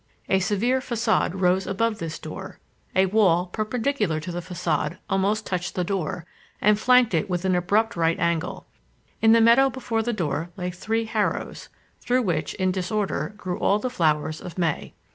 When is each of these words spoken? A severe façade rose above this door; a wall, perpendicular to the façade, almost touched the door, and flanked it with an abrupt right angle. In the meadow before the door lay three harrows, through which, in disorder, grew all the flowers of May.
A 0.29 0.39
severe 0.39 0.79
façade 0.79 1.33
rose 1.35 1.67
above 1.67 1.99
this 1.99 2.17
door; 2.17 2.57
a 2.95 3.05
wall, 3.05 3.45
perpendicular 3.45 4.19
to 4.21 4.31
the 4.31 4.39
façade, 4.39 4.97
almost 5.11 5.45
touched 5.45 5.75
the 5.75 5.83
door, 5.83 6.25
and 6.59 6.79
flanked 6.79 7.13
it 7.13 7.29
with 7.29 7.45
an 7.45 7.53
abrupt 7.53 7.95
right 7.95 8.19
angle. 8.19 8.65
In 9.21 9.33
the 9.33 9.39
meadow 9.41 9.69
before 9.69 10.01
the 10.01 10.11
door 10.11 10.49
lay 10.57 10.71
three 10.71 11.05
harrows, 11.05 11.69
through 11.99 12.23
which, 12.23 12.55
in 12.55 12.71
disorder, 12.71 13.35
grew 13.37 13.59
all 13.59 13.77
the 13.77 13.91
flowers 13.91 14.41
of 14.41 14.57
May. 14.57 14.95